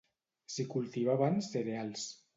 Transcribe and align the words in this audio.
S'hi 0.53 0.65
cultivaven 0.71 1.39
cereals. 1.49 2.11